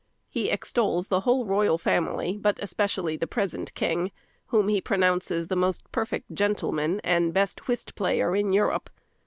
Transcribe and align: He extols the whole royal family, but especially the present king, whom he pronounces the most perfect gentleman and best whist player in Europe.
He 0.29 0.49
extols 0.49 1.09
the 1.09 1.19
whole 1.19 1.45
royal 1.45 1.77
family, 1.77 2.35
but 2.35 2.57
especially 2.59 3.17
the 3.17 3.27
present 3.27 3.71
king, 3.75 4.09
whom 4.47 4.67
he 4.67 4.81
pronounces 4.81 5.47
the 5.47 5.55
most 5.55 5.83
perfect 5.91 6.33
gentleman 6.33 7.01
and 7.03 7.35
best 7.35 7.67
whist 7.67 7.93
player 7.93 8.35
in 8.35 8.51
Europe. 8.51 8.89